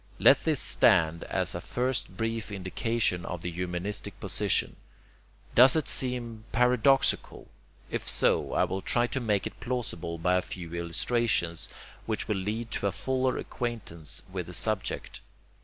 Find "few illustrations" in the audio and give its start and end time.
10.41-11.69